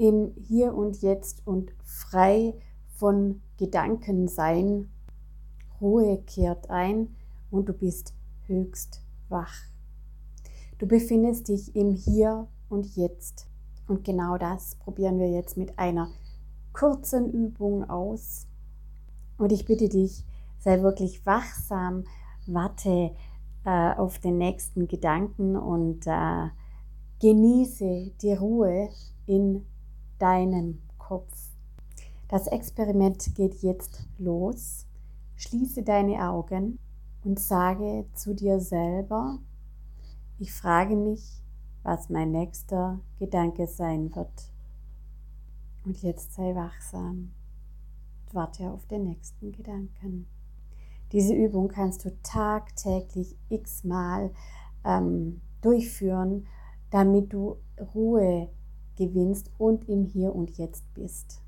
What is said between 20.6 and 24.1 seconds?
sei wirklich wachsam, warte äh,